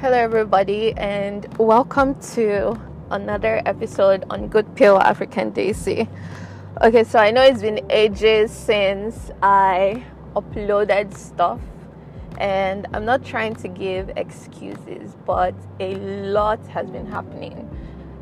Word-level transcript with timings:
Hello, 0.00 0.16
everybody, 0.16 0.92
and 0.92 1.44
welcome 1.58 2.14
to 2.34 2.80
another 3.10 3.60
episode 3.66 4.24
on 4.30 4.46
Good 4.46 4.76
Pill 4.76 4.96
African 4.96 5.50
Daisy. 5.50 6.08
Okay, 6.80 7.02
so 7.02 7.18
I 7.18 7.32
know 7.32 7.42
it's 7.42 7.62
been 7.62 7.84
ages 7.90 8.52
since 8.52 9.32
I 9.42 10.04
uploaded 10.36 11.16
stuff, 11.16 11.60
and 12.36 12.86
I'm 12.92 13.04
not 13.04 13.24
trying 13.24 13.56
to 13.56 13.66
give 13.66 14.10
excuses, 14.16 15.16
but 15.26 15.52
a 15.80 15.96
lot 15.96 16.64
has 16.68 16.88
been 16.88 17.06
happening. 17.06 17.68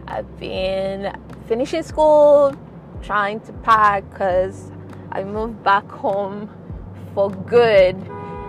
I've 0.08 0.40
been 0.40 1.14
finishing 1.46 1.82
school, 1.82 2.56
trying 3.02 3.40
to 3.40 3.52
pack 3.52 4.08
because 4.08 4.70
I 5.12 5.24
moved 5.24 5.62
back 5.62 5.86
home 5.90 6.48
for 7.12 7.30
good, 7.30 7.96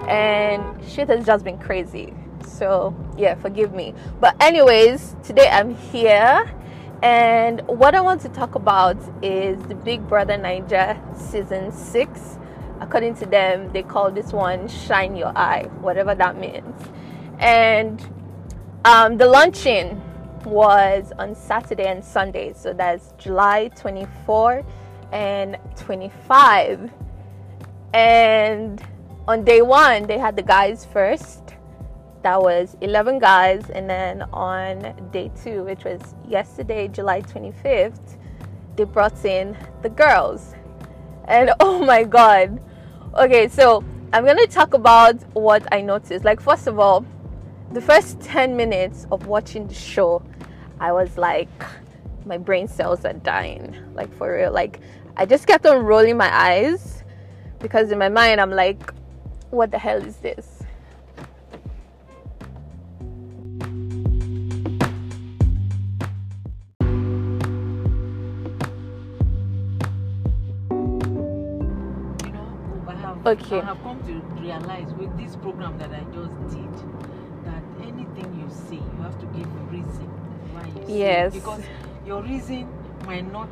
and 0.08 0.64
shit 0.88 1.10
has 1.10 1.26
just 1.26 1.44
been 1.44 1.58
crazy 1.58 2.14
so, 2.48 2.96
yeah, 3.18 3.36
forgive 3.36 3.74
me. 3.74 3.94
But, 4.20 4.36
anyways, 4.42 5.16
today 5.24 5.50
I'm 5.50 5.76
here. 5.76 6.52
And 7.04 7.62
what 7.68 7.94
I 7.94 8.02
want 8.02 8.22
to 8.22 8.30
talk 8.30 8.56
about 8.56 8.98
is 9.22 9.62
the 9.64 9.76
Big 9.76 10.08
Brother 10.08 10.34
Naija 10.34 10.98
season 11.16 11.72
six. 11.72 12.38
According 12.80 13.16
to 13.16 13.26
them, 13.26 13.72
they 13.72 13.84
call 13.84 14.12
this 14.12 14.34
one 14.34 14.68
Shine 14.68 15.16
Your 15.16 15.38
Eye, 15.38 15.70
whatever 15.82 16.16
that 16.16 16.38
means. 16.38 16.76
And 17.40 18.02
um, 18.86 19.18
the 19.18 19.28
launching 19.28 20.02
was 20.46 21.12
on 21.20 21.36
Saturday 21.36 21.88
and 21.88 22.04
Sunday. 22.04 22.54
So 22.54 22.74
that's 22.74 23.14
July 23.18 23.70
24 23.76 24.64
and 25.12 25.58
25. 25.76 26.92
And 27.94 28.84
on 29.28 29.44
day 29.44 29.62
one, 29.62 30.08
they 30.08 30.18
had 30.18 30.36
the 30.36 30.42
guys 30.42 30.86
first 30.86 31.57
that 32.24 32.42
was 32.42 32.76
11 32.82 33.20
guys 33.20 33.70
and 33.70 33.90
then 33.90 34.24
on 34.34 35.10
day 35.12 35.32
two 35.44 35.64
which 35.64 35.84
was 35.84 36.02
yesterday 36.28 36.88
july 36.88 37.22
25th 37.22 38.18
they 38.78 38.84
brought 38.84 39.26
in 39.26 39.58
the 39.82 39.90
girls. 39.90 40.54
And 41.26 41.52
oh 41.60 41.84
my 41.84 42.04
god. 42.04 42.62
Okay 43.16 43.48
so 43.50 43.84
i'm 44.14 44.26
gonna 44.26 44.48
talk 44.48 44.74
about 44.74 45.16
what 45.34 45.68
i 45.74 45.82
noticed. 45.82 46.24
Like 46.24 46.40
first 46.40 46.68
of 46.68 46.80
all 46.80 47.06
the 47.74 47.82
first 47.82 48.22
10 48.22 48.56
minutes 48.56 49.06
of 49.12 49.28
watching 49.28 49.68
the 49.68 49.74
show 49.74 50.24
i 50.80 50.94
was 50.94 51.18
like 51.18 51.50
my 52.26 52.38
brain 52.38 52.68
cells 52.68 53.04
are 53.04 53.14
dying. 53.14 53.76
Like 53.94 54.14
for 54.16 54.38
real. 54.38 54.54
Like 54.54 54.80
i 55.18 55.26
just 55.26 55.48
kept 55.48 55.66
on 55.66 55.84
rolling 55.84 56.16
my 56.16 56.34
eyes 56.34 57.04
because 57.60 57.92
in 57.92 57.98
my 57.98 58.10
mind 58.10 58.40
i'm 58.40 58.52
like 58.52 58.94
what 59.50 59.72
the 59.72 59.80
hell 59.80 59.98
is 59.98 60.18
this 60.18 60.57
Okay. 73.28 73.60
I 73.60 73.66
have 73.66 73.84
come 73.84 74.00
to 74.04 74.42
realize 74.42 74.94
with 74.94 75.18
this 75.18 75.36
program 75.36 75.78
that 75.80 75.92
I 75.92 76.00
just 76.14 76.32
did 76.48 76.74
that 77.44 77.62
anything 77.82 78.40
you 78.40 78.50
say, 78.50 78.76
you 78.76 79.02
have 79.02 79.20
to 79.20 79.26
give 79.26 79.46
a 79.46 79.64
reason 79.70 80.08
why 80.54 80.66
you 80.68 80.88
say 80.88 80.98
yes. 80.98 81.36
it. 81.36 81.40
Because 81.40 81.62
your 82.06 82.22
reason 82.24 82.70
might 83.06 83.30
not 83.30 83.50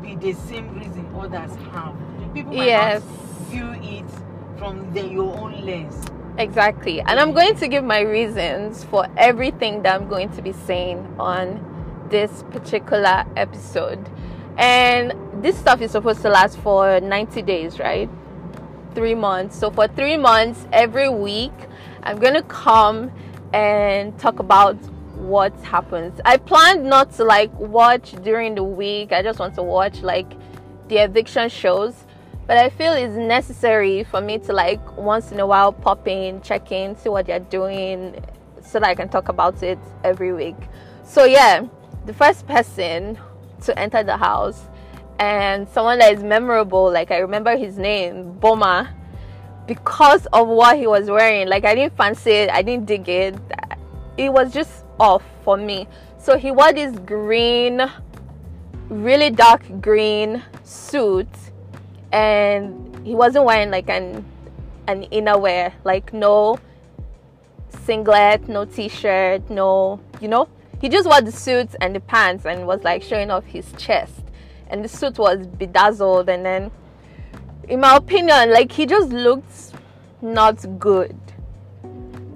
be 0.00 0.16
the 0.16 0.32
same 0.32 0.74
reason 0.78 1.06
others 1.14 1.54
have. 1.72 1.94
People 2.32 2.54
might 2.54 2.64
yes. 2.64 3.02
view 3.50 3.72
it 3.72 4.10
from 4.56 4.90
the, 4.94 5.06
your 5.06 5.36
own 5.36 5.60
lens. 5.66 6.06
Exactly. 6.38 7.02
And 7.02 7.20
I'm 7.20 7.32
going 7.32 7.56
to 7.56 7.68
give 7.68 7.84
my 7.84 8.00
reasons 8.00 8.84
for 8.84 9.06
everything 9.18 9.82
that 9.82 10.00
I'm 10.00 10.08
going 10.08 10.30
to 10.30 10.40
be 10.40 10.52
saying 10.52 11.14
on 11.18 12.06
this 12.08 12.42
particular 12.50 13.26
episode. 13.36 14.08
And 14.56 15.12
this 15.42 15.58
stuff 15.58 15.82
is 15.82 15.90
supposed 15.90 16.22
to 16.22 16.30
last 16.30 16.56
for 16.60 17.00
90 17.00 17.42
days, 17.42 17.78
right? 17.78 18.08
Three 18.94 19.14
months. 19.14 19.58
So 19.58 19.70
for 19.70 19.88
three 19.88 20.16
months, 20.16 20.66
every 20.72 21.08
week, 21.08 21.52
I'm 22.02 22.18
gonna 22.18 22.42
come 22.42 23.10
and 23.52 24.18
talk 24.18 24.38
about 24.38 24.76
what 25.16 25.52
happens. 25.62 26.20
I 26.24 26.36
planned 26.36 26.84
not 26.84 27.12
to 27.14 27.24
like 27.24 27.52
watch 27.54 28.12
during 28.22 28.54
the 28.54 28.64
week. 28.64 29.12
I 29.12 29.22
just 29.22 29.38
want 29.38 29.54
to 29.56 29.62
watch 29.62 30.02
like 30.02 30.32
the 30.88 30.98
eviction 30.98 31.48
shows. 31.48 32.06
But 32.46 32.56
I 32.56 32.68
feel 32.68 32.94
it's 32.94 33.14
necessary 33.14 34.02
for 34.02 34.20
me 34.20 34.38
to 34.38 34.52
like 34.52 34.96
once 34.96 35.30
in 35.30 35.38
a 35.38 35.46
while 35.46 35.72
pop 35.72 36.08
in, 36.08 36.40
check 36.42 36.72
in, 36.72 36.96
see 36.96 37.08
what 37.08 37.26
they're 37.26 37.38
doing, 37.38 38.20
so 38.60 38.80
that 38.80 38.88
I 38.88 38.94
can 38.94 39.08
talk 39.08 39.28
about 39.28 39.62
it 39.62 39.78
every 40.02 40.32
week. 40.32 40.56
So 41.04 41.24
yeah, 41.24 41.66
the 42.06 42.14
first 42.14 42.46
person 42.48 43.18
to 43.62 43.78
enter 43.78 44.02
the 44.02 44.16
house 44.16 44.66
and 45.20 45.68
someone 45.68 45.98
that 45.98 46.14
is 46.14 46.24
memorable. 46.24 46.90
Like 46.90 47.10
I 47.12 47.18
remember 47.18 47.56
his 47.56 47.78
name, 47.78 48.32
Boma, 48.40 48.92
because 49.66 50.26
of 50.32 50.48
what 50.48 50.78
he 50.78 50.86
was 50.86 51.08
wearing. 51.08 51.46
Like 51.46 51.64
I 51.64 51.74
didn't 51.74 51.96
fancy 51.96 52.30
it, 52.30 52.50
I 52.50 52.62
didn't 52.62 52.86
dig 52.86 53.08
it. 53.08 53.36
It 54.16 54.32
was 54.32 54.52
just 54.52 54.84
off 54.98 55.22
for 55.44 55.56
me. 55.56 55.86
So 56.18 56.36
he 56.36 56.50
wore 56.50 56.72
this 56.72 56.98
green, 57.00 57.82
really 58.88 59.30
dark 59.30 59.62
green 59.80 60.42
suit, 60.64 61.28
and 62.12 63.06
he 63.06 63.14
wasn't 63.14 63.44
wearing 63.44 63.70
like 63.70 63.88
an 63.90 64.24
an 64.88 65.04
innerwear, 65.12 65.72
like 65.84 66.12
no 66.12 66.58
singlet, 67.84 68.48
no 68.48 68.64
t-shirt, 68.64 69.48
no, 69.50 70.00
you 70.20 70.28
know. 70.28 70.48
He 70.80 70.88
just 70.88 71.06
wore 71.06 71.20
the 71.20 71.30
suit 71.30 71.74
and 71.82 71.94
the 71.94 72.00
pants 72.00 72.46
and 72.46 72.66
was 72.66 72.82
like 72.82 73.02
showing 73.02 73.30
off 73.30 73.44
his 73.44 73.70
chest 73.76 74.19
and 74.70 74.84
the 74.84 74.88
suit 74.88 75.18
was 75.18 75.46
bedazzled 75.46 76.28
and 76.28 76.46
then 76.46 76.70
in 77.68 77.80
my 77.80 77.96
opinion 77.96 78.50
like 78.52 78.72
he 78.72 78.86
just 78.86 79.10
looked 79.10 79.72
not 80.22 80.78
good 80.78 81.18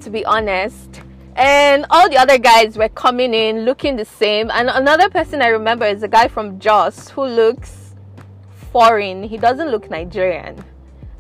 to 0.05 0.11
be 0.11 0.25
honest. 0.25 1.01
And 1.37 1.85
all 1.91 2.09
the 2.09 2.17
other 2.19 2.39
guys 2.39 2.77
were 2.77 2.91
coming 2.91 3.35
in 3.35 3.65
looking 3.65 3.97
the 3.97 4.05
same. 4.05 4.51
And 4.53 4.69
another 4.69 5.09
person 5.09 5.43
i 5.43 5.49
remember 5.49 5.87
is 5.87 6.03
a 6.03 6.09
guy 6.09 6.29
from 6.29 6.61
jos 6.61 7.09
who 7.09 7.25
looks 7.25 7.95
foreign. 8.71 9.25
He 9.25 9.37
doesn't 9.37 9.71
look 9.71 9.91
nigerian. 9.91 10.63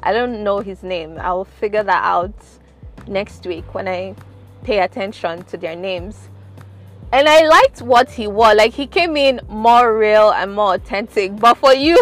I 0.00 0.12
don't 0.12 0.44
know 0.44 0.58
his 0.60 0.82
name. 0.82 1.16
I'll 1.18 1.46
figure 1.46 1.82
that 1.82 2.04
out 2.04 2.34
next 3.06 3.46
week 3.46 3.74
when 3.74 3.86
i 3.86 4.14
pay 4.62 4.78
attention 4.80 5.42
to 5.44 5.58
their 5.58 5.76
names 5.76 6.30
and 7.14 7.28
I 7.28 7.46
liked 7.46 7.80
what 7.80 8.10
he 8.10 8.26
wore. 8.26 8.54
Like 8.56 8.74
he 8.74 8.88
came 8.88 9.16
in 9.16 9.40
more 9.48 9.96
real 9.96 10.30
and 10.32 10.52
more 10.52 10.74
authentic. 10.74 11.36
But 11.38 11.54
for 11.58 11.72
you, 11.72 11.96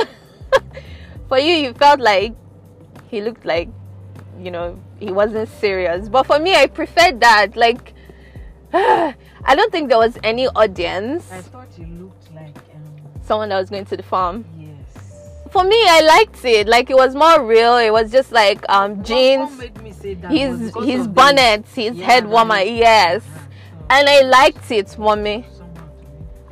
for 1.29 1.39
you, 1.39 1.53
you 1.53 1.75
felt 1.75 2.01
like 2.01 2.35
he 3.09 3.21
looked 3.21 3.45
like, 3.45 3.69
you 4.41 4.51
know, 4.51 4.81
he 4.99 5.13
wasn't 5.13 5.51
serious. 5.51 6.09
But 6.09 6.27
for 6.27 6.39
me, 6.39 6.55
I 6.55 6.67
preferred 6.67 7.21
that. 7.21 7.57
Like, 7.57 7.93
I 8.73 9.15
don't 9.55 9.71
think 9.71 9.91
there 9.91 9.99
was 9.99 10.17
any 10.25 10.49
audience. 10.49 11.31
I 11.31 11.43
thought 11.43 11.69
he 11.77 11.85
looked 11.85 12.33
like 12.35 12.57
um, 12.75 13.11
someone 13.23 13.51
that 13.51 13.61
was 13.61 13.69
going 13.69 13.85
to 13.85 13.97
the 13.99 14.03
farm. 14.03 14.47
Yes. 14.59 15.29
For 15.51 15.63
me, 15.63 15.77
I 15.77 16.01
liked 16.01 16.43
it. 16.47 16.67
Like 16.67 16.89
it 16.89 16.97
was 16.97 17.15
more 17.15 17.45
real. 17.45 17.77
It 17.77 17.91
was 17.93 18.11
just 18.11 18.33
like 18.33 18.65
um 18.71 19.05
jeans. 19.05 19.61
His 20.31 20.73
his 20.83 21.07
bonnet, 21.07 21.67
his 21.75 21.97
Yeah, 21.97 22.07
head 22.07 22.27
warmer. 22.27 22.61
Yes. 22.61 23.23
And 23.93 24.09
I 24.09 24.23
liked 24.23 24.71
it, 24.71 24.97
mommy. 24.99 25.45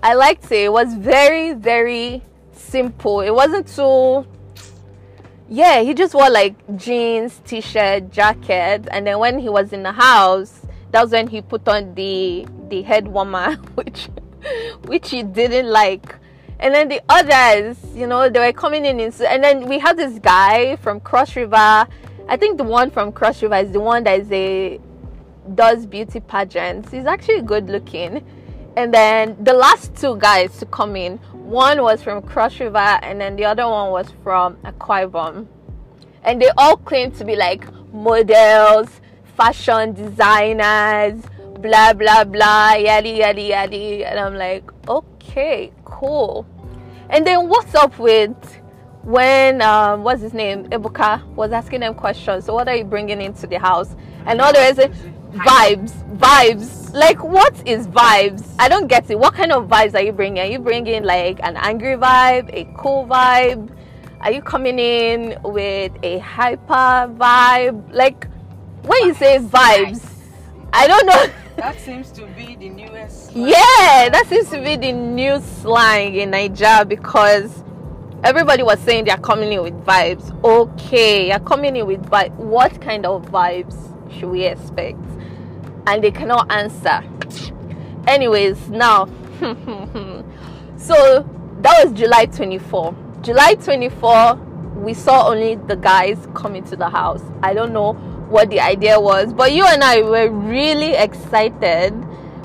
I 0.02 0.12
liked 0.12 0.52
it. 0.52 0.64
It 0.64 0.72
was 0.72 0.92
very, 0.92 1.54
very 1.54 2.22
simple. 2.52 3.22
It 3.22 3.34
wasn't 3.34 3.66
too. 3.66 4.26
Yeah, 5.48 5.80
he 5.80 5.94
just 5.94 6.12
wore 6.12 6.28
like 6.28 6.54
jeans, 6.76 7.40
t-shirt, 7.46 8.10
jacket, 8.10 8.88
and 8.90 9.06
then 9.06 9.18
when 9.18 9.38
he 9.38 9.48
was 9.48 9.72
in 9.72 9.82
the 9.82 9.92
house, 9.92 10.60
that 10.90 11.00
was 11.00 11.12
when 11.12 11.28
he 11.28 11.40
put 11.40 11.66
on 11.66 11.94
the 11.94 12.46
the 12.68 12.82
head 12.82 13.08
warmer, 13.08 13.54
which 13.74 14.10
which 14.84 15.08
he 15.08 15.22
didn't 15.22 15.70
like. 15.70 16.16
And 16.58 16.74
then 16.74 16.88
the 16.88 17.00
others, 17.08 17.78
you 17.94 18.06
know, 18.06 18.28
they 18.28 18.38
were 18.38 18.52
coming 18.52 18.84
in, 18.84 19.00
in 19.00 19.14
and 19.26 19.42
then 19.42 19.66
we 19.66 19.78
had 19.78 19.96
this 19.96 20.18
guy 20.18 20.76
from 20.76 21.00
Cross 21.00 21.36
River. 21.36 21.86
I 22.28 22.36
think 22.36 22.58
the 22.58 22.64
one 22.64 22.90
from 22.90 23.12
Cross 23.12 23.42
River 23.42 23.56
is 23.56 23.72
the 23.72 23.80
one 23.80 24.04
that 24.04 24.20
is 24.20 24.30
a 24.30 24.78
does 25.54 25.86
beauty 25.86 26.20
pageants. 26.20 26.90
He's 26.90 27.06
actually 27.06 27.42
good 27.42 27.68
looking. 27.68 28.24
And 28.76 28.94
then 28.94 29.36
the 29.42 29.52
last 29.52 29.94
two 29.96 30.16
guys 30.16 30.58
to 30.58 30.66
come 30.66 30.96
in, 30.96 31.18
one 31.32 31.82
was 31.82 32.02
from 32.02 32.22
Cross 32.22 32.60
River 32.60 32.78
and 32.78 33.20
then 33.20 33.36
the 33.36 33.44
other 33.44 33.68
one 33.68 33.90
was 33.90 34.08
from 34.22 34.56
Akwa. 34.58 35.46
And 36.22 36.40
they 36.40 36.50
all 36.56 36.76
claim 36.76 37.10
to 37.12 37.24
be 37.24 37.34
like 37.34 37.66
models, 37.92 39.00
fashion 39.36 39.92
designers, 39.92 41.22
blah 41.60 41.92
blah 41.92 42.24
blah, 42.24 42.74
yadi 42.76 43.18
yadi 43.18 43.50
yadi. 43.50 44.04
And 44.04 44.18
I'm 44.18 44.34
like, 44.36 44.70
okay, 44.88 45.72
cool. 45.84 46.46
And 47.08 47.26
then 47.26 47.48
what's 47.48 47.74
up 47.74 47.98
with 47.98 48.36
when 49.02 49.62
um, 49.62 50.04
what's 50.04 50.22
his 50.22 50.34
name 50.34 50.66
Ebuka 50.66 51.26
was 51.34 51.52
asking 51.52 51.80
them 51.80 51.94
questions? 51.94 52.44
So 52.44 52.54
what 52.54 52.68
are 52.68 52.76
you 52.76 52.84
bringing 52.84 53.20
into 53.20 53.46
the 53.46 53.58
house? 53.58 53.96
And 54.26 54.40
all 54.40 54.52
the 54.52 54.58
rest, 54.58 54.90
vibes. 55.32 55.92
Vibes. 56.18 56.92
Like 56.92 57.22
what 57.22 57.66
is 57.66 57.86
vibes? 57.86 58.44
I 58.58 58.68
don't 58.68 58.86
get 58.88 59.10
it. 59.10 59.18
What 59.18 59.34
kind 59.34 59.52
of 59.52 59.68
vibes 59.68 59.94
are 59.94 60.02
you 60.02 60.12
bringing? 60.12 60.42
Are 60.42 60.50
you 60.50 60.58
bringing 60.58 61.04
like 61.04 61.40
an 61.42 61.56
angry 61.56 61.96
vibe 61.96 62.50
a 62.52 62.64
cool 62.76 63.06
vibe? 63.06 63.70
Are 64.20 64.30
you 64.32 64.42
coming 64.42 64.78
in 64.78 65.38
with 65.42 65.92
a 66.02 66.18
hyper 66.18 67.12
vibe? 67.14 67.92
Like 67.92 68.26
when 68.82 69.06
you 69.06 69.14
say 69.14 69.38
vibes. 69.38 70.06
i 70.72 70.86
don't 70.86 71.06
know. 71.06 71.26
That 71.56 71.78
seems 71.80 72.10
to 72.12 72.24
be 72.28 72.56
the 72.56 72.70
newest. 72.70 73.32
yeah 73.32 74.08
that 74.08 74.24
seems 74.28 74.48
to 74.48 74.62
be 74.62 74.76
the 74.76 74.92
new 74.92 75.40
slang 75.40 76.14
in 76.14 76.30
nigeria 76.30 76.86
because 76.86 77.62
everybody 78.24 78.62
was 78.62 78.78
saying 78.80 79.04
they're 79.04 79.18
coming 79.18 79.52
in 79.52 79.62
with 79.62 79.74
vibes. 79.84 80.32
Okay 80.42 81.28
you're 81.28 81.40
coming 81.40 81.76
in 81.76 81.86
with 81.86 82.02
vibes 82.06 82.34
what 82.36 82.80
kind 82.80 83.04
of 83.04 83.26
vibes 83.26 83.76
should 84.10 84.30
we 84.30 84.44
expect 84.44 84.98
and 85.86 86.02
they 86.02 86.10
cannot 86.10 86.50
answer. 86.52 87.02
Anyways 88.06 88.68
now 88.68 89.06
so 90.76 91.26
that 91.60 91.84
was 91.84 91.92
july 91.92 92.26
24 92.26 92.94
july 93.22 93.54
24 93.54 94.34
we 94.76 94.94
saw 94.94 95.28
only 95.28 95.54
the 95.54 95.76
guys 95.76 96.18
coming 96.34 96.64
to 96.64 96.76
the 96.76 96.88
house. 96.88 97.22
I 97.42 97.52
don't 97.54 97.72
know 97.72 97.92
what 98.30 98.48
the 98.50 98.60
idea 98.60 98.98
was 98.98 99.32
but 99.32 99.52
you 99.52 99.64
and 99.66 99.82
i 99.84 100.00
were 100.02 100.30
really 100.30 100.92
excited. 100.92 101.92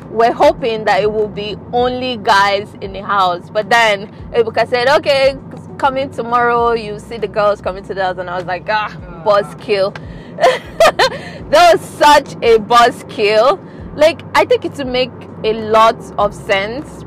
We're 0.10 0.34
hoping 0.34 0.86
that 0.86 1.02
it 1.02 1.12
will 1.12 1.28
be 1.28 1.58
only 1.74 2.18
guys 2.18 2.74
in 2.80 2.94
the 2.94 3.02
house. 3.04 3.50
But 3.50 3.70
then 3.70 4.08
Ebuka 4.32 4.68
said 4.70 4.88
okay 5.00 5.38
coming 5.78 6.10
tomorrow. 6.10 6.72
You 6.74 7.00
see 7.00 7.18
the 7.18 7.28
girls 7.28 7.60
coming 7.60 7.84
to 7.86 7.94
the 7.94 8.04
house. 8.04 8.18
And 8.18 8.30
i 8.30 8.36
was 8.36 8.46
like 8.46 8.66
ah 8.70 8.90
buzzkill 9.26 9.96
that 11.50 11.72
was 11.74 11.82
such 11.82 12.34
a 12.44 12.58
buzzkill. 12.60 13.60
Like 13.96 14.22
i 14.36 14.46
think 14.46 14.66
it 14.66 14.74
would 14.74 14.88
make 14.88 15.12
a 15.44 15.54
lot 15.54 15.96
of 16.18 16.34
sense 16.34 17.04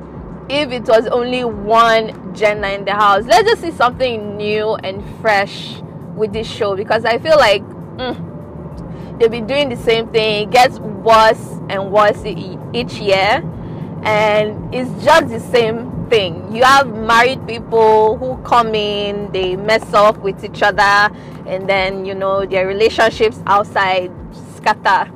if 0.48 0.70
it 0.70 0.88
was 0.88 1.06
only 1.08 1.44
one 1.44 2.34
gender 2.34 2.68
in 2.68 2.84
the 2.84 2.94
house. 2.94 3.24
Let's 3.24 3.48
just 3.48 3.62
see 3.62 3.70
something 3.72 4.36
new 4.36 4.74
and 4.76 5.04
fresh 5.20 5.82
with 6.14 6.32
this 6.32 6.50
show 6.50 6.74
because 6.74 7.04
i 7.04 7.16
feel 7.18 7.36
like 7.36 7.62
mm, 7.62 9.18
they've 9.18 9.30
been 9.30 9.46
doing 9.46 9.68
the 9.68 9.76
same 9.76 10.08
thing. 10.08 10.48
It 10.48 10.50
gets 10.52 10.78
worse 10.78 11.58
and 11.68 11.92
worse 11.92 12.24
each 12.24 12.94
year. 12.94 13.42
And 14.02 14.74
it's 14.74 15.04
just 15.04 15.28
the 15.28 15.40
same 15.40 15.97
thing. 16.08 16.54
You 16.54 16.64
have 16.64 16.88
married 16.88 17.46
people 17.46 18.16
who 18.18 18.36
come 18.42 18.74
in 18.74 19.30
they 19.32 19.56
mess 19.56 19.92
up 19.92 20.18
with 20.18 20.44
each 20.44 20.62
other 20.62 21.14
and 21.46 21.68
then 21.68 22.04
you 22.04 22.14
know 22.14 22.44
their 22.44 22.66
relationships 22.66 23.40
outside 23.46 24.10
scatter. 24.56 25.10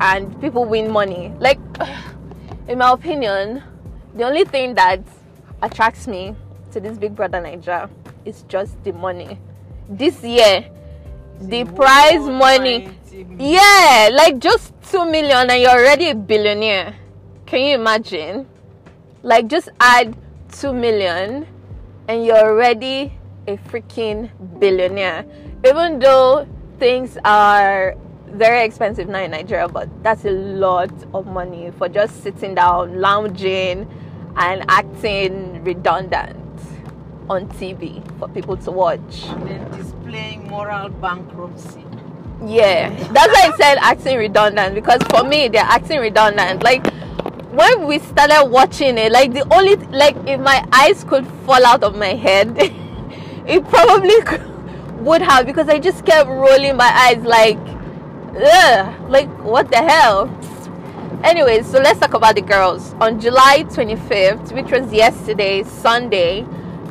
And 0.00 0.40
people 0.40 0.64
win 0.64 0.90
money. 0.90 1.32
Like 1.38 1.60
in 2.68 2.78
my 2.78 2.92
opinion 2.92 3.62
the 4.14 4.24
only 4.24 4.44
thing 4.44 4.74
that 4.74 5.00
attracts 5.62 6.06
me 6.06 6.36
to 6.72 6.80
this 6.80 6.98
big 6.98 7.14
brother 7.14 7.40
nigeria 7.40 7.88
is 8.24 8.42
just 8.48 8.82
the 8.84 8.92
money. 8.92 9.38
This 9.88 10.22
year 10.22 10.68
the 11.40 11.64
prize 11.64 12.20
money. 12.20 12.88
yeah 13.38 14.08
like 14.12 14.38
just 14.38 14.72
two 14.90 15.04
million 15.10 15.50
and 15.50 15.60
you're 15.60 15.70
already 15.70 16.10
a 16.10 16.14
billionaire. 16.14 16.94
Can 17.46 17.60
you 17.60 17.74
imagine 17.74 18.48
like 19.22 19.46
just 19.48 19.68
add 19.80 20.16
two 20.50 20.72
million 20.72 21.46
and 22.08 22.24
you're 22.24 22.36
already 22.36 23.12
a 23.46 23.56
freaking 23.56 24.30
billionaire 24.58 25.24
even 25.66 25.98
though 25.98 26.46
things 26.78 27.16
are 27.24 27.94
very 28.28 28.64
expensive 28.64 29.08
now 29.08 29.20
in 29.20 29.30
nigeria 29.30 29.68
but 29.68 29.88
that's 30.02 30.24
a 30.24 30.30
lot 30.30 30.90
of 31.14 31.26
money 31.26 31.70
for 31.78 31.88
just 31.88 32.22
sitting 32.22 32.54
down 32.54 32.98
lounging 33.00 33.86
and 34.36 34.64
acting 34.68 35.62
redundant 35.64 36.36
on 37.28 37.46
tv 37.50 38.02
for 38.18 38.28
people 38.28 38.56
to 38.56 38.70
watch 38.70 39.26
Then 39.44 39.70
displaying 39.72 40.48
moral 40.48 40.88
bankruptcy. 40.88 41.84
yeah, 42.44 42.88
that's 43.12 43.32
why 43.32 43.50
I 43.52 43.56
said 43.56 43.78
acting 43.78 44.18
redundant 44.18 44.74
because 44.74 45.00
for 45.10 45.22
me 45.22 45.46
they're 45.48 45.62
acting 45.62 46.00
redundant. 46.00 46.62
Like 46.64 46.84
when 47.52 47.86
we 47.86 47.98
started 47.98 48.46
watching 48.46 48.96
it, 48.96 49.12
like 49.12 49.32
the 49.34 49.46
only 49.54 49.76
like 49.76 50.16
if 50.26 50.40
my 50.40 50.64
eyes 50.72 51.04
could 51.04 51.26
fall 51.44 51.64
out 51.66 51.84
of 51.84 51.96
my 51.96 52.14
head, 52.14 52.56
it 53.46 53.68
probably 53.68 54.14
would 55.04 55.20
have 55.20 55.44
because 55.46 55.68
I 55.68 55.78
just 55.78 56.06
kept 56.06 56.28
rolling 56.28 56.76
my 56.76 56.90
eyes 56.90 57.22
like, 57.22 57.58
ugh, 58.36 59.10
like 59.10 59.28
what 59.42 59.70
the 59.70 59.78
hell. 59.78 60.30
Anyways, 61.24 61.70
so 61.70 61.78
let's 61.78 62.00
talk 62.00 62.14
about 62.14 62.34
the 62.34 62.42
girls. 62.42 62.94
On 62.94 63.20
July 63.20 63.64
25th, 63.64 64.52
which 64.52 64.72
was 64.72 64.92
yesterday, 64.92 65.62
Sunday, 65.62 66.44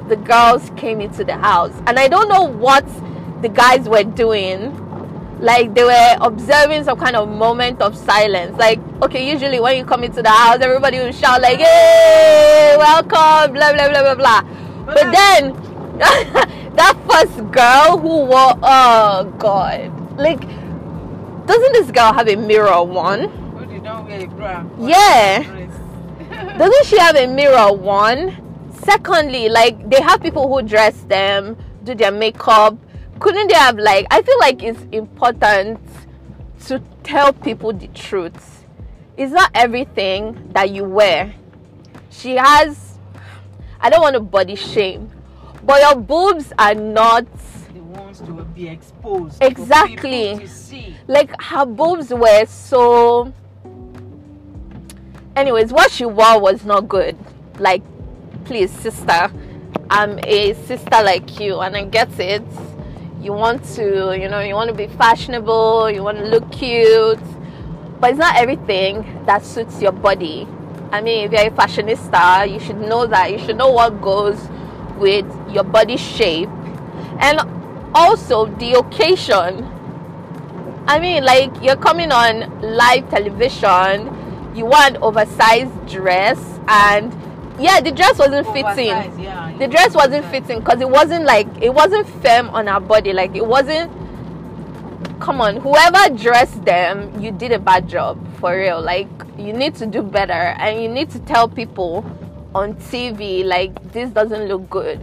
the 0.07 0.15
girls 0.15 0.71
came 0.77 1.01
into 1.01 1.25
the 1.25 1.35
house. 1.35 1.73
And 1.87 1.99
I 1.99 2.07
don't 2.07 2.29
know 2.29 2.43
what 2.43 2.85
the 3.41 3.49
guys 3.49 3.89
were 3.89 4.03
doing. 4.03 4.77
Like 5.41 5.73
they 5.73 5.83
were 5.83 6.17
observing 6.21 6.83
some 6.83 6.99
kind 6.99 7.15
of 7.15 7.27
moment 7.27 7.81
of 7.81 7.97
silence. 7.97 8.57
Like, 8.57 8.79
okay, 9.01 9.27
usually 9.27 9.59
when 9.59 9.75
you 9.75 9.85
come 9.85 10.03
into 10.03 10.21
the 10.21 10.29
house, 10.29 10.59
everybody 10.61 10.99
will 10.99 11.11
shout 11.11 11.41
like, 11.41 11.59
Hey, 11.59 12.75
welcome, 12.77 13.53
blah 13.53 13.73
blah 13.73 13.89
blah 13.89 14.01
blah 14.01 14.15
blah. 14.15 14.41
But 14.85 15.11
then 15.11 15.53
that 16.75 16.95
first 17.09 17.51
girl 17.51 17.97
who 17.97 18.25
wore 18.25 18.53
oh 18.61 19.33
god. 19.39 19.91
Like 20.19 20.41
doesn't 21.47 21.73
this 21.73 21.91
girl 21.91 22.13
have 22.13 22.27
a 22.27 22.35
mirror 22.35 22.83
one? 22.83 23.25
Oh, 23.25 23.57
who 23.57 23.65
did 23.65 23.83
not 23.83 24.05
wear 24.05 24.23
a 24.23 24.27
bra? 24.27 24.63
Yeah. 24.79 25.43
Doesn't 26.57 26.85
she 26.85 26.97
have 26.97 27.15
a 27.15 27.27
mirror? 27.27 27.73
One. 27.73 28.69
Secondly, 28.83 29.49
like 29.49 29.89
they 29.89 30.01
have 30.01 30.21
people 30.21 30.47
who 30.47 30.61
dress 30.67 31.01
them, 31.09 31.57
do 31.83 31.93
their 31.93 32.11
makeup. 32.11 32.77
Couldn't 33.21 33.49
they 33.49 33.55
have 33.55 33.77
like? 33.77 34.07
I 34.09 34.23
feel 34.23 34.39
like 34.39 34.63
it's 34.63 34.83
important 34.91 35.79
to 36.65 36.79
tell 37.03 37.31
people 37.31 37.71
the 37.71 37.87
truth. 37.89 38.65
It's 39.15 39.31
not 39.31 39.51
everything 39.53 40.49
that 40.53 40.71
you 40.71 40.85
wear. 40.85 41.35
She 42.09 42.35
has. 42.35 42.97
I 43.79 43.91
don't 43.91 44.01
want 44.01 44.15
to 44.15 44.19
body 44.19 44.55
shame, 44.55 45.11
but 45.63 45.81
your 45.81 45.95
boobs 46.01 46.51
are 46.57 46.73
not 46.73 47.25
The 47.73 47.79
ones 47.81 48.21
to 48.21 48.43
be 48.55 48.67
exposed. 48.67 49.41
Exactly. 49.41 50.47
Like 51.07 51.39
her 51.41 51.67
boobs 51.67 52.09
were 52.09 52.45
so 52.47 53.31
anyways 55.35 55.71
what 55.71 55.91
she 55.91 56.05
wore 56.05 56.39
was 56.41 56.65
not 56.65 56.87
good 56.89 57.17
like 57.57 57.81
please 58.43 58.69
sister 58.69 59.31
i'm 59.89 60.19
a 60.23 60.53
sister 60.65 61.03
like 61.03 61.39
you 61.39 61.59
and 61.61 61.75
i 61.77 61.85
get 61.85 62.19
it 62.19 62.43
you 63.21 63.33
want 63.33 63.63
to 63.75 64.17
you 64.19 64.27
know 64.27 64.39
you 64.39 64.55
want 64.55 64.69
to 64.69 64.75
be 64.75 64.87
fashionable 64.87 65.89
you 65.91 66.03
want 66.03 66.17
to 66.17 66.25
look 66.25 66.51
cute. 66.51 67.19
But 67.99 68.11
it's 68.11 68.19
not 68.19 68.35
everything 68.35 69.23
that 69.27 69.45
suits 69.45 69.81
your 69.81 69.91
body. 69.91 70.47
I 70.91 71.01
mean 71.01 71.25
if 71.25 71.31
you're 71.31 71.47
a 71.47 71.51
fashionista 71.51 72.51
you 72.51 72.59
should 72.59 72.81
know 72.81 73.05
that 73.07 73.31
you 73.31 73.39
should 73.39 73.57
know 73.57 73.69
what 73.71 74.01
goes 74.01 74.49
with 74.97 75.25
your 75.49 75.63
body 75.63 75.97
shape. 75.97 76.49
And 77.19 77.41
also 77.93 78.45
the 78.45 78.73
occasion. 78.73 79.67
I 80.87 80.99
mean, 80.99 81.23
like 81.23 81.51
you're 81.61 81.75
coming 81.75 82.11
on 82.11 82.61
live 82.61 83.09
television, 83.09 84.09
you 84.55 84.65
want 84.65 84.97
oversized 84.97 85.87
dress, 85.87 86.59
and 86.67 87.13
yeah, 87.61 87.79
the 87.81 87.91
dress 87.91 88.17
wasn't 88.17 88.47
fitting. 88.47 89.21
Yeah. 89.21 89.55
The 89.57 89.67
dress 89.67 89.93
wasn't 89.93 90.25
fitting 90.25 90.59
because 90.59 90.81
it 90.81 90.89
wasn't 90.89 91.25
like 91.25 91.47
it 91.61 91.73
wasn't 91.73 92.07
firm 92.21 92.49
on 92.49 92.67
her 92.67 92.79
body. 92.79 93.13
Like 93.13 93.35
it 93.35 93.45
wasn't. 93.45 93.91
Come 95.19 95.39
on, 95.39 95.57
whoever 95.57 96.15
dressed 96.15 96.65
them, 96.65 97.21
you 97.21 97.31
did 97.31 97.51
a 97.51 97.59
bad 97.59 97.87
job 97.87 98.17
for 98.39 98.57
real. 98.57 98.81
Like 98.81 99.07
you 99.37 99.53
need 99.53 99.75
to 99.75 99.85
do 99.85 100.01
better, 100.01 100.33
and 100.33 100.81
you 100.81 100.89
need 100.89 101.11
to 101.11 101.19
tell 101.19 101.47
people 101.47 102.03
on 102.55 102.73
TV 102.75 103.45
like 103.45 103.91
this 103.91 104.09
doesn't 104.09 104.47
look 104.47 104.69
good. 104.69 104.99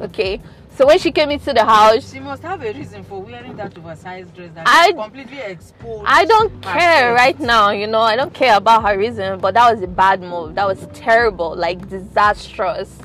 Okay, 0.00 0.40
so 0.76 0.86
when 0.86 0.98
she 0.98 1.10
came 1.10 1.30
into 1.30 1.52
the 1.52 1.64
house, 1.64 2.12
She 2.12 2.20
must 2.20 2.42
have 2.42 2.62
a 2.62 2.72
reason 2.72 3.02
for 3.04 3.22
wearing 3.22 3.56
that 3.56 3.76
oversized 3.78 4.34
dress 4.34 4.50
that 4.54 4.66
I- 4.68 4.92
completely 4.92 5.38
exposed. 5.38 6.04
I 6.06 6.24
don't 6.26 6.62
care 6.62 7.14
chest. 7.14 7.18
right 7.18 7.40
now, 7.40 7.70
you 7.70 7.86
know. 7.86 8.00
I 8.02 8.14
don't 8.16 8.32
care 8.34 8.56
about 8.56 8.82
her 8.86 8.98
reason, 8.98 9.38
but 9.40 9.54
that 9.54 9.72
was 9.72 9.82
a 9.82 9.86
bad 9.86 10.20
move. 10.20 10.54
That 10.54 10.66
was 10.66 10.86
terrible, 10.92 11.56
like 11.56 11.88
disastrous. 11.88 12.98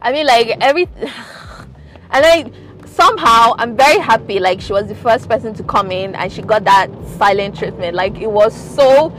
I 0.00 0.12
mean, 0.12 0.26
like 0.26 0.56
every, 0.60 0.88
and 2.10 2.24
I 2.24 2.50
somehow 2.86 3.54
I'm 3.58 3.76
very 3.76 3.98
happy. 3.98 4.38
Like 4.38 4.60
she 4.62 4.72
was 4.72 4.86
the 4.88 4.94
first 4.94 5.28
person 5.28 5.52
to 5.54 5.62
come 5.64 5.90
in, 5.92 6.14
and 6.14 6.32
she 6.32 6.40
got 6.42 6.64
that 6.64 6.88
silent 7.18 7.58
treatment. 7.58 7.94
Like 7.94 8.16
it 8.16 8.30
was 8.30 8.54
so 8.54 9.10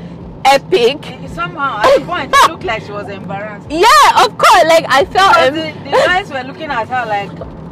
epic. 0.54 1.30
Somehow, 1.30 1.82
at 1.84 2.00
the 2.00 2.06
point, 2.06 2.34
it 2.34 2.52
looked 2.52 2.64
like 2.64 2.84
she 2.84 2.92
was 2.92 3.10
embarrassed. 3.10 3.68
Yeah, 3.70 4.26
of 4.26 4.38
course. 4.38 4.64
Like 4.66 4.86
I 4.90 5.06
felt, 5.06 5.38
em- 5.38 5.54
the, 5.54 5.84
the 5.84 5.92
guys 5.92 6.32
were 6.32 6.44
looking 6.44 6.70
at 6.72 6.88
her 6.88 7.06
like, 7.06 7.32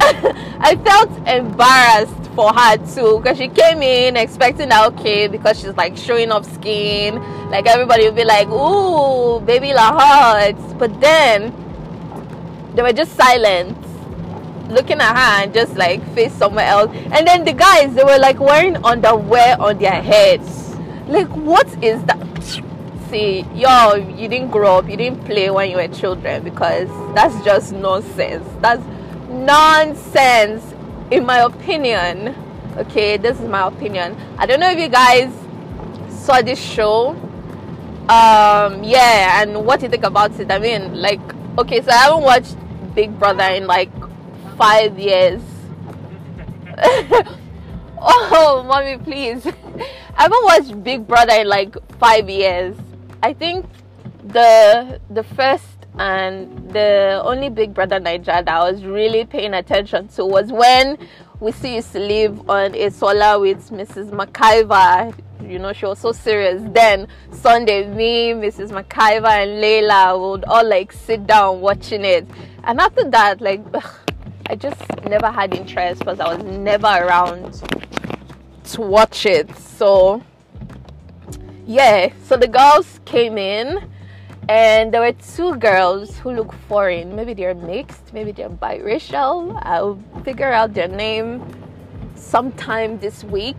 I 0.60 0.76
felt 0.76 1.10
embarrassed 1.26 2.30
for 2.36 2.52
her 2.52 2.76
too 2.94 3.18
because 3.18 3.38
she 3.38 3.48
came 3.48 3.82
in 3.82 4.16
expecting 4.16 4.68
that 4.68 4.86
okay 4.92 5.26
because 5.26 5.58
she's 5.58 5.74
like 5.76 5.96
showing 5.96 6.30
off 6.30 6.44
skin 6.54 7.14
like 7.50 7.66
everybody 7.66 8.04
would 8.04 8.14
be 8.14 8.24
like 8.24 8.46
ooh 8.48 9.40
baby 9.40 9.72
la 9.72 9.90
hot 9.98 10.78
but 10.78 11.00
then 11.00 11.50
they 12.74 12.82
were 12.82 12.92
just 12.92 13.16
silent 13.16 13.74
looking 14.68 15.00
at 15.00 15.16
her 15.16 15.44
and 15.44 15.54
just 15.54 15.74
like 15.76 16.06
face 16.14 16.32
somewhere 16.34 16.66
else 16.66 16.90
and 17.12 17.26
then 17.26 17.42
the 17.44 17.54
guys 17.54 17.94
they 17.94 18.04
were 18.04 18.18
like 18.18 18.38
wearing 18.38 18.76
underwear 18.84 19.58
on 19.58 19.78
their 19.78 20.02
heads 20.02 20.76
like 21.08 21.28
what 21.28 21.66
is 21.82 22.02
that 22.04 22.18
see 23.08 23.46
yo 23.54 23.94
you 23.94 24.28
didn't 24.28 24.50
grow 24.50 24.78
up 24.78 24.88
you 24.88 24.96
didn't 24.96 25.24
play 25.24 25.50
when 25.50 25.70
you 25.70 25.76
were 25.76 25.88
children 25.88 26.42
because 26.42 26.88
that's 27.14 27.34
just 27.44 27.72
nonsense. 27.72 28.46
That's 28.60 28.82
nonsense 29.28 30.62
in 31.10 31.24
my 31.24 31.38
opinion. 31.38 32.34
Okay 32.76 33.16
this 33.16 33.40
is 33.40 33.48
my 33.48 33.66
opinion. 33.66 34.16
I 34.38 34.46
don't 34.46 34.60
know 34.60 34.70
if 34.70 34.78
you 34.78 34.88
guys 34.88 35.32
saw 36.08 36.42
this 36.42 36.60
show. 36.60 37.10
Um 38.08 38.84
yeah 38.84 39.42
and 39.42 39.64
what 39.64 39.80
do 39.80 39.86
you 39.86 39.90
think 39.90 40.04
about 40.04 40.38
it? 40.38 40.50
I 40.50 40.58
mean 40.58 40.94
like 41.00 41.20
okay 41.58 41.80
so 41.82 41.90
i 41.90 41.96
haven't 41.96 42.22
watched 42.22 42.56
big 42.94 43.18
brother 43.18 43.44
in 43.44 43.66
like 43.66 43.90
five 44.56 44.98
years. 44.98 45.42
Oh 47.98 48.62
mommy 48.66 48.98
please. 48.98 49.46
I 50.16 50.22
haven't 50.22 50.44
watched 50.44 50.84
big 50.84 51.06
brother 51.06 51.32
in 51.32 51.48
like 51.48 51.76
five 51.98 52.28
years 52.28 52.76
i 53.22 53.32
think 53.32 53.66
the 54.24 55.00
the 55.10 55.22
first 55.22 55.76
and 55.98 56.70
the 56.72 57.20
only 57.24 57.48
big 57.48 57.72
brother 57.72 57.98
Naija 57.98 58.24
that 58.24 58.48
I 58.48 58.70
was 58.70 58.84
really 58.84 59.24
paying 59.24 59.54
attention 59.54 60.08
to 60.08 60.26
was 60.26 60.52
when 60.52 60.98
we 61.40 61.52
see 61.52 61.76
used 61.76 61.92
to 61.92 62.00
live 62.00 62.48
on 62.50 62.74
a 62.74 62.90
solar 62.90 63.38
with 63.38 63.70
Mrs. 63.70 64.10
McIver. 64.10 65.18
You 65.42 65.58
know, 65.58 65.72
she 65.72 65.86
was 65.86 65.98
so 65.98 66.12
serious. 66.12 66.62
Then 66.72 67.08
Sunday, 67.30 67.86
me, 67.86 68.32
Mrs. 68.32 68.70
McIver, 68.70 69.28
and 69.28 69.62
Layla 69.62 70.18
would 70.20 70.44
all 70.44 70.66
like 70.66 70.92
sit 70.92 71.26
down 71.26 71.60
watching 71.60 72.04
it. 72.04 72.26
And 72.64 72.80
after 72.80 73.08
that, 73.10 73.40
like, 73.40 73.62
ugh, 73.72 73.94
I 74.48 74.56
just 74.56 74.80
never 75.04 75.30
had 75.30 75.54
interest 75.54 76.00
because 76.00 76.20
I 76.20 76.34
was 76.34 76.42
never 76.42 76.86
around 76.86 77.62
to 78.64 78.80
watch 78.80 79.24
it. 79.26 79.54
So, 79.56 80.22
yeah, 81.66 82.12
so 82.24 82.36
the 82.36 82.46
girls 82.46 83.00
came 83.04 83.36
in 83.36 83.90
and 84.48 84.94
there 84.94 85.00
were 85.00 85.12
two 85.12 85.56
girls 85.56 86.16
who 86.18 86.30
look 86.30 86.52
foreign. 86.68 87.16
Maybe 87.16 87.34
they're 87.34 87.54
mixed, 87.54 88.14
maybe 88.14 88.30
they're 88.30 88.48
biracial. 88.48 89.60
I'll 89.64 89.98
figure 90.24 90.52
out 90.52 90.74
their 90.74 90.86
name 90.86 91.42
sometime 92.14 92.98
this 93.00 93.24
week. 93.24 93.56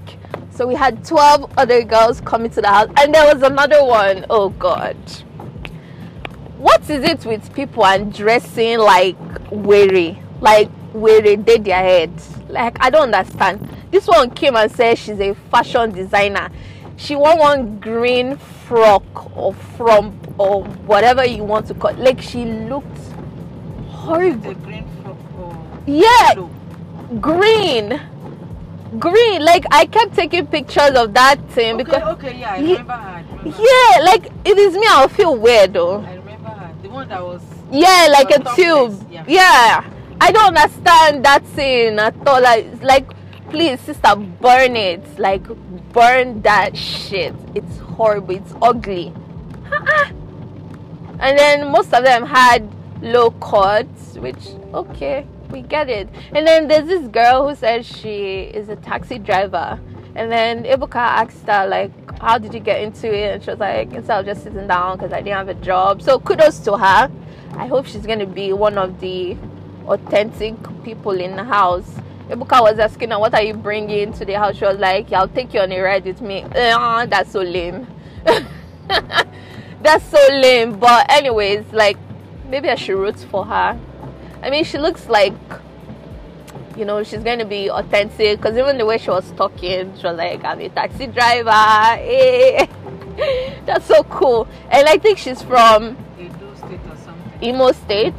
So 0.52 0.66
we 0.66 0.76
had 0.76 1.06
12 1.06 1.52
other 1.58 1.84
girls 1.84 2.22
coming 2.22 2.50
to 2.52 2.62
the 2.62 2.70
house, 2.70 2.90
and 2.98 3.14
there 3.14 3.34
was 3.34 3.44
another 3.44 3.84
one. 3.84 4.26
Oh 4.30 4.50
God. 4.50 4.98
What 6.58 6.90
is 6.90 7.04
it 7.04 7.26
with 7.26 7.54
people 7.54 7.86
and 7.86 8.12
dressing 8.14 8.80
like 8.80 9.18
weary? 9.52 10.20
Like 10.40 10.72
weary, 10.94 11.36
they 11.36 11.58
their 11.58 11.76
head. 11.76 12.12
Like 12.48 12.78
I 12.80 12.90
don't 12.90 13.14
understand. 13.14 13.70
This 13.92 14.08
one 14.08 14.32
came 14.32 14.56
and 14.56 14.72
said 14.72 14.98
she's 14.98 15.20
a 15.20 15.34
fashion 15.52 15.92
designer. 15.92 16.50
She 16.98 17.16
wore 17.16 17.38
one 17.38 17.80
green 17.80 18.38
frock 18.38 19.38
or 19.38 19.54
from 19.54 20.20
or 20.38 20.64
whatever 20.64 21.24
you 21.26 21.44
want 21.44 21.68
to 21.68 21.74
call 21.74 21.92
it. 21.92 22.00
like 22.00 22.22
she 22.22 22.44
looked 22.46 22.98
horrible 23.90 24.54
The 24.54 24.56
green 24.56 24.86
frock 25.04 25.18
or 25.40 25.56
yeah 25.86 26.34
yellow. 26.34 26.50
green 27.22 28.02
green 29.00 29.44
like 29.44 29.66
i 29.72 29.86
kept 29.86 30.16
taking 30.16 30.46
pictures 30.48 30.92
of 30.96 31.14
that 31.14 31.38
thing 31.52 31.76
Okay, 31.76 31.84
because 31.84 32.04
okay, 32.18 32.40
yeah, 32.40 32.54
I 32.54 32.60
remember 32.60 32.94
her. 32.94 33.10
I 33.10 33.22
remember 33.22 33.62
yeah 33.62 34.04
like 34.04 34.26
if 34.46 34.58
it's 34.58 34.76
me 34.76 34.86
i'll 34.90 35.08
feel 35.10 35.36
weird 35.38 35.74
though 35.74 36.02
I 36.02 36.16
remember 36.16 36.50
her. 36.50 36.74
The 36.82 36.90
one 36.90 37.10
that 37.10 37.22
was 37.24 37.42
yeah 37.72 38.08
like 38.12 38.30
a 38.32 38.40
tube 38.56 38.96
yeah. 39.12 39.26
yeah 39.28 39.84
i 40.22 40.32
don't 40.32 40.56
understand 40.58 41.24
that 41.26 41.46
thing 41.48 42.00
at 42.00 42.16
all 42.28 42.42
like 42.42 42.66
like 42.82 43.08
please 43.50 43.80
sister 43.82 44.16
burn 44.16 44.76
it. 44.76 45.20
Like 45.20 45.44
burn 45.94 46.42
that 46.42 46.78
shit. 46.78 47.34
It's 47.56 47.78
horrible. 47.78 48.36
It's 48.36 48.54
ugly. 48.62 49.14
And 51.20 51.38
then 51.38 51.72
most 51.72 51.94
of 51.96 52.04
them 52.04 52.28
had 52.28 52.70
low 53.02 53.32
cuts 53.32 54.14
which 54.18 54.50
okay 54.74 55.26
we 55.50 55.62
get 55.62 55.90
it. 55.90 56.08
And 56.32 56.46
then 56.46 56.68
there's 56.68 56.88
this 56.88 57.08
girl 57.08 57.50
who 57.50 57.56
says 57.56 57.88
she 57.88 58.42
is 58.42 58.70
a 58.70 58.76
taxi 58.76 59.18
driver. 59.18 59.80
And 60.16 60.32
then 60.32 60.64
Ebuka 60.64 60.96
asked 60.96 61.48
her 61.48 61.66
like 61.68 61.92
how 62.22 62.38
did 62.38 62.54
you 62.54 62.60
get 62.60 62.82
into 62.82 63.12
it? 63.12 63.34
And 63.34 63.44
she 63.44 63.50
was 63.50 63.60
like 63.60 63.94
instead 63.94 64.20
of 64.20 64.26
just 64.28 64.44
sitting 64.44 64.68
down 64.68 64.98
because 64.98 65.12
I 65.12 65.22
didn't 65.22 65.38
have 65.38 65.50
a 65.50 65.56
job. 65.56 66.04
So 66.04 66.20
kudos 66.20 66.60
to 66.60 66.78
her. 66.78 67.10
I 67.54 67.66
hope 67.66 67.88
she's 67.88 68.06
gonna 68.06 68.28
be 68.28 68.54
one 68.54 68.78
of 68.78 69.00
the 69.00 69.36
authentic 69.88 70.56
people 70.84 71.20
in 71.20 71.36
the 71.36 71.44
house 71.44 71.90
Ebuka 72.30 72.62
was 72.62 72.80
asking 72.80 73.12
her 73.12 73.20
what 73.20 73.34
are 73.34 73.42
you 73.42 73.54
bringing 73.54 74.12
to 74.14 74.26
the 74.26 74.34
house? 74.34 74.58
She 74.58 74.66
was 74.66 74.78
like 74.78 75.10
yeah, 75.10 75.22
I'll 75.22 75.28
take 75.28 75.54
you 75.54 75.62
on 75.62 75.72
a 75.72 75.80
ride 75.80 76.06
with 76.06 76.22
me. 76.22 76.44
Uh, 76.44 77.06
that's 77.06 77.32
so 77.32 77.42
lame. 77.42 77.88
That's 79.82 80.04
so 80.06 80.18
lame. 80.32 80.80
But 80.80 81.10
anyways 81.12 81.72
like 81.72 81.98
maybe 82.50 82.70
I 82.70 82.76
should 82.76 82.98
root 82.98 83.20
for 83.20 83.46
her. 83.46 83.80
I 84.42 84.50
mean 84.50 84.64
she 84.64 84.78
looks 84.78 85.08
like 85.08 85.34
you 86.76 86.86
know 86.86 87.04
she's 87.04 87.24
going 87.24 87.40
to 87.40 87.46
be 87.46 87.70
authentic 87.70 88.40
because 88.40 88.58
even 88.58 88.78
the 88.78 88.86
way 88.86 88.98
she 88.98 89.10
was 89.10 89.32
talking 89.32 89.96
she 89.98 90.06
was 90.06 90.18
like 90.18 90.44
I'm 90.44 90.60
a 90.60 90.70
taxi 90.70 91.08
driver. 91.08 91.50
Eh. 92.02 92.68
that's 93.66 93.86
so 93.86 94.04
cool. 94.04 94.48
And 94.70 94.88
I 94.88 94.98
think 94.98 95.18
she's 95.18 95.42
from 95.42 95.98
Edo 96.20 96.54
State 96.56 96.80
or 96.90 96.98
something. 96.98 97.50
Imo 97.50 97.72
State. 97.72 98.14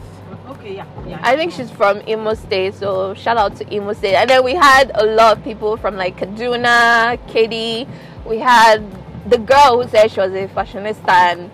Okay, 0.49 0.77
yeah. 0.77 0.87
I 1.15 1.37
think 1.37 1.53
she's 1.53 1.71
from 1.71 2.03
Imo 2.07 2.35
State, 2.35 2.75
so 2.75 3.15
shout 3.15 3.37
out 3.37 3.57
to 3.57 3.75
Imo 3.75 3.93
State. 3.93 4.15
And 4.15 4.29
then 4.29 4.45
we 4.45 4.55
had 4.55 4.91
a 4.95 5.05
lot 5.07 5.37
of 5.37 5.45
people 5.45 5.77
from 5.77 5.97
like 5.97 6.17
Kaduna, 6.17 7.19
Katie. 7.29 7.89
We 8.27 8.39
had 8.39 8.85
the 9.29 9.39
girl 9.39 9.83
who 9.83 9.89
said 9.89 10.11
she 10.11 10.21
was 10.21 10.33
a 10.33 10.49
fashionista 10.49 11.09
and 11.09 11.51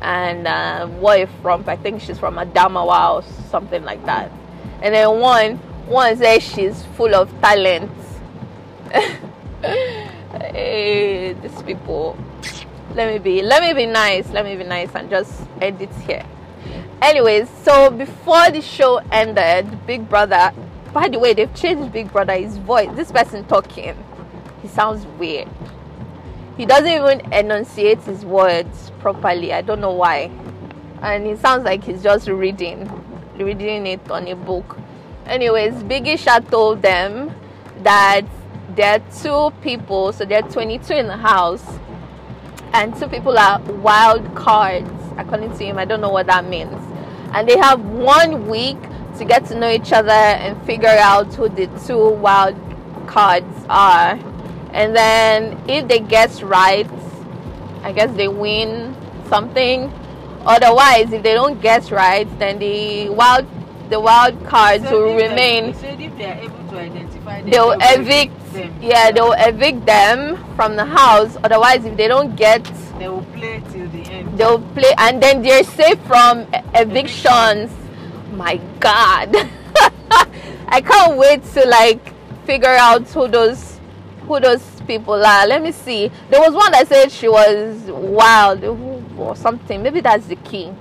and 0.00 0.46
uh, 0.46 1.26
front. 1.42 1.68
I 1.68 1.76
think 1.76 2.00
she's 2.00 2.18
from 2.18 2.36
Adamawa 2.36 3.14
or 3.14 3.22
something 3.48 3.84
like 3.84 4.04
that. 4.06 4.30
And 4.82 4.94
then 4.94 5.20
one 5.20 5.56
one 5.86 6.16
says 6.16 6.42
she's 6.42 6.84
full 6.96 7.14
of 7.14 7.30
talent. 7.40 7.90
hey, 9.62 11.34
these 11.34 11.62
people. 11.62 12.16
Let 12.94 13.12
me 13.12 13.18
be 13.18 13.42
let 13.42 13.62
me 13.62 13.72
be 13.72 13.86
nice. 13.86 14.28
Let 14.30 14.44
me 14.44 14.56
be 14.56 14.64
nice 14.64 14.94
and 14.94 15.08
just 15.08 15.42
edit 15.60 15.94
here. 16.06 16.26
Anyways, 17.02 17.48
so 17.64 17.90
before 17.90 18.52
the 18.52 18.60
show 18.60 18.98
ended, 19.10 19.86
Big 19.88 20.08
Brother. 20.08 20.52
By 20.92 21.08
the 21.08 21.18
way, 21.18 21.34
they've 21.34 21.52
changed 21.52 21.92
Big 21.92 22.12
Brother. 22.12 22.34
His 22.34 22.58
voice. 22.58 22.90
This 22.94 23.10
person 23.10 23.44
talking, 23.46 23.96
he 24.62 24.68
sounds 24.68 25.04
weird. 25.18 25.48
He 26.56 26.64
doesn't 26.64 26.86
even 26.86 27.32
enunciate 27.32 28.00
his 28.02 28.24
words 28.24 28.92
properly. 29.00 29.52
I 29.52 29.62
don't 29.62 29.80
know 29.80 29.90
why, 29.90 30.30
and 31.02 31.26
he 31.26 31.34
sounds 31.34 31.64
like 31.64 31.82
he's 31.82 32.04
just 32.04 32.28
reading, 32.28 32.88
reading 33.36 33.88
it 33.88 34.08
on 34.08 34.28
a 34.28 34.36
book. 34.36 34.78
Anyways, 35.26 35.74
Biggie 35.82 36.16
Sha 36.16 36.38
told 36.38 36.82
them 36.82 37.34
that 37.82 38.22
there 38.76 39.00
are 39.00 39.02
two 39.20 39.52
people, 39.60 40.12
so 40.12 40.24
there 40.24 40.44
are 40.44 40.48
22 40.48 40.94
in 40.94 41.08
the 41.08 41.16
house, 41.16 41.66
and 42.72 42.96
two 42.96 43.08
people 43.08 43.36
are 43.36 43.60
wild 43.60 44.36
cards 44.36 44.88
according 45.18 45.50
to 45.58 45.62
him 45.62 45.76
i 45.76 45.84
don't 45.84 46.00
know 46.00 46.08
what 46.08 46.26
that 46.26 46.48
means 46.48 46.91
and 47.34 47.48
they 47.48 47.56
have 47.58 47.80
one 47.80 48.48
week 48.48 48.78
to 49.18 49.24
get 49.24 49.44
to 49.46 49.54
know 49.58 49.70
each 49.70 49.92
other 49.92 50.10
and 50.10 50.60
figure 50.66 50.88
out 50.88 51.32
who 51.34 51.48
the 51.48 51.66
two 51.86 52.10
wild 52.10 52.56
cards 53.06 53.66
are 53.68 54.18
and 54.72 54.96
then 54.96 55.58
if 55.68 55.86
they 55.88 55.98
guess 55.98 56.42
right 56.42 56.88
i 57.82 57.92
guess 57.92 58.10
they 58.16 58.28
win 58.28 58.94
something 59.28 59.92
otherwise 60.46 61.12
if 61.12 61.22
they 61.22 61.34
don't 61.34 61.60
guess 61.60 61.90
right 61.90 62.26
then 62.38 62.58
the 62.58 63.08
wild 63.10 63.46
the 63.90 64.00
wild 64.00 64.34
cards 64.46 64.84
Said 64.84 64.92
will 64.92 65.16
they- 65.16 65.28
remain 65.28 65.66
he 65.66 65.72
said 65.74 66.00
if 66.00 66.16
they 66.16 66.24
are 66.24 66.38
able 66.38 66.70
to 66.70 66.78
identify 66.78 67.42
they 67.42 67.58
will 67.60 67.76
evict 67.80 68.52
them. 68.54 68.74
yeah 68.80 69.10
they'll 69.10 69.34
evict 69.36 69.84
them 69.84 70.42
from 70.56 70.76
the 70.76 70.84
house 70.84 71.36
otherwise 71.44 71.84
if 71.84 71.96
they 71.96 72.08
don't 72.08 72.34
get 72.36 72.64
They 72.98 73.08
will 73.08 73.24
play 73.34 73.54
end. 73.54 73.81
They'll 74.36 74.60
play 74.60 74.92
and 74.98 75.22
then 75.22 75.42
they're 75.42 75.64
safe 75.64 76.00
from 76.06 76.46
evictions. 76.74 77.70
My 78.32 78.60
god. 78.80 79.34
I 80.68 80.80
can't 80.80 81.16
wait 81.16 81.44
to 81.54 81.66
like 81.66 82.14
figure 82.46 82.68
out 82.68 83.06
who 83.08 83.28
those 83.28 83.80
who 84.26 84.40
those 84.40 84.62
people 84.86 85.14
are. 85.14 85.46
Let 85.46 85.62
me 85.62 85.72
see. 85.72 86.10
There 86.30 86.40
was 86.40 86.54
one 86.54 86.72
that 86.72 86.88
said 86.88 87.10
she 87.10 87.28
was 87.28 87.82
wild. 87.90 88.64
Or 89.18 89.36
something. 89.36 89.82
Maybe 89.82 90.00
that's 90.00 90.26
the 90.26 90.36
key. 90.36 90.72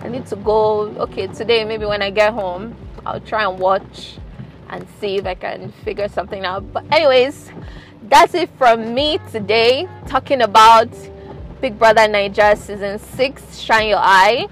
I 0.00 0.08
need 0.08 0.26
to 0.26 0.36
go 0.36 0.88
okay 0.98 1.28
today 1.28 1.64
maybe 1.64 1.86
when 1.86 2.02
i 2.02 2.10
get 2.10 2.34
home 2.34 2.76
i'll 3.06 3.20
try 3.20 3.48
and 3.48 3.58
watch 3.58 4.18
and 4.74 4.86
see 5.00 5.16
if 5.16 5.26
I 5.26 5.34
can 5.34 5.72
figure 5.84 6.08
something 6.08 6.44
out. 6.44 6.72
But, 6.72 6.84
anyways, 6.92 7.50
that's 8.02 8.34
it 8.34 8.50
from 8.58 8.94
me 8.94 9.18
today, 9.30 9.88
talking 10.06 10.42
about 10.42 10.88
Big 11.64 11.78
Brother 11.78 12.02
Naija 12.02 12.58
season 12.58 12.98
six. 12.98 13.58
Shine 13.58 13.88
your 13.88 13.98
eye. 13.98 14.48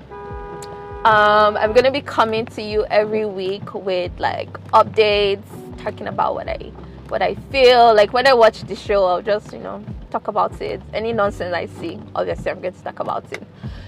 Um, 1.05 1.59
I'm 1.59 1.75
gonna 1.75 1.91
be 1.91 2.01
coming 2.01 2.47
to 2.47 2.63
you 2.63 2.87
every 2.87 3.27
week 3.27 3.75
with 3.75 4.19
like 4.19 4.51
updates, 4.71 5.45
talking 5.77 6.07
about 6.07 6.35
what 6.35 6.49
I 6.49 6.73
what 7.09 7.21
I 7.21 7.35
feel. 7.51 7.95
Like 7.95 8.15
when 8.15 8.27
I 8.27 8.33
watch 8.33 8.63
the 8.63 8.75
show, 8.75 9.05
I'll 9.05 9.21
just 9.21 9.53
you 9.53 9.59
know 9.59 9.85
talk 10.11 10.29
about 10.29 10.59
it. 10.63 10.81
Any 10.95 11.13
nonsense 11.13 11.55
I 11.55 11.67
see, 11.67 12.01
obviously 12.15 12.51
I'm 12.51 12.63
going 12.63 12.73
to 12.73 12.83
talk 12.83 13.01
about 13.01 13.31
it. 13.31 13.43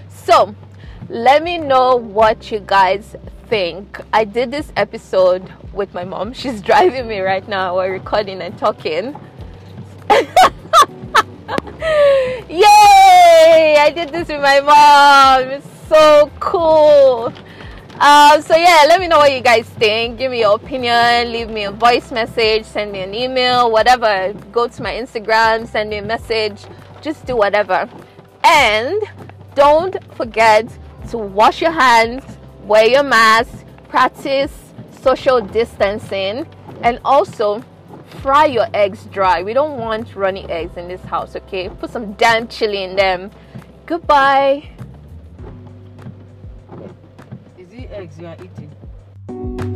So 0.07 0.53
let 1.09 1.41
me 1.41 1.57
know 1.57 1.95
what 1.95 2.51
you 2.51 2.59
guys 2.59 3.15
think. 3.47 3.99
I 4.13 4.25
did 4.25 4.51
this 4.51 4.71
episode 4.77 5.51
with 5.73 5.95
my 5.95 6.03
mom. 6.03 6.31
She's 6.33 6.61
driving 6.61 7.07
me 7.07 7.21
right 7.21 7.47
now. 7.47 7.77
We're 7.77 7.91
recording 7.91 8.43
and 8.43 8.55
talking. 8.55 9.15
Yay! 13.35 13.75
I 13.77 13.89
did 13.91 14.09
this 14.09 14.29
with 14.29 14.41
my 14.41 14.61
mom. 14.61 15.49
It's 15.51 15.67
so 15.89 16.31
cool. 16.39 17.33
Um, 17.99 18.41
so 18.41 18.55
yeah, 18.55 18.85
let 18.87 18.99
me 19.01 19.07
know 19.07 19.17
what 19.17 19.33
you 19.33 19.41
guys 19.41 19.67
think. 19.67 20.17
Give 20.17 20.31
me 20.31 20.39
your 20.39 20.55
opinion. 20.55 21.31
Leave 21.33 21.49
me 21.49 21.65
a 21.65 21.71
voice 21.71 22.11
message. 22.11 22.65
Send 22.65 22.93
me 22.93 23.01
an 23.01 23.13
email. 23.13 23.69
Whatever. 23.69 24.33
Go 24.53 24.67
to 24.67 24.81
my 24.81 24.93
Instagram. 24.93 25.67
Send 25.67 25.89
me 25.89 25.97
a 25.97 26.01
message. 26.01 26.63
Just 27.01 27.25
do 27.25 27.35
whatever. 27.35 27.89
And 28.43 29.01
don't 29.53 29.95
forget 30.15 30.65
to 31.09 31.17
wash 31.17 31.61
your 31.61 31.71
hands. 31.71 32.23
Wear 32.63 32.85
your 32.87 33.03
mask. 33.03 33.65
Practice 33.89 34.53
social 35.01 35.41
distancing. 35.41 36.47
And 36.83 36.99
also 37.03 37.63
fry 38.25 38.45
your 38.45 38.65
eggs 38.73 39.05
dry. 39.11 39.43
We 39.43 39.53
don't 39.53 39.77
want 39.77 40.15
runny 40.15 40.49
eggs 40.49 40.77
in 40.77 40.87
this 40.87 41.01
house. 41.01 41.35
Okay. 41.35 41.69
Put 41.69 41.91
some 41.91 42.13
damn 42.13 42.47
chili 42.47 42.81
in 42.81 42.95
them. 42.95 43.29
Goodbye. 43.85 44.67
Is 47.55 47.71
it 47.71 47.91
eggs 47.91 48.17
you 48.17 48.25
are 48.25 48.35
eating? 48.43 49.74